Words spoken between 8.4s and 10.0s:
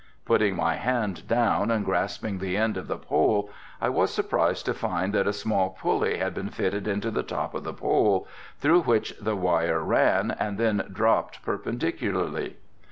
through which the wire